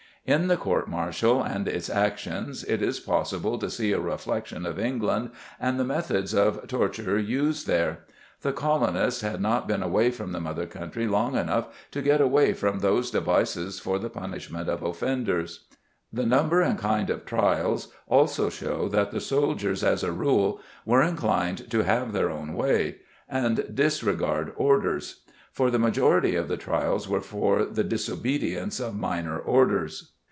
[0.23, 4.77] In the court martial and its actions it is possible to see a reflection of
[4.77, 8.01] England and the methods of torture used there.
[8.43, 12.53] The colonists had not been away from the mother country long enough to get away
[12.53, 15.65] from those devices for the punishment of offenders.
[16.13, 21.01] The number and kind of trials also show that the soldiers as a rule were
[21.01, 22.97] inclined to have their own way
[23.27, 25.21] and disregard orders
[25.51, 30.13] for the majority of the trials were for the disobedience of minor orders.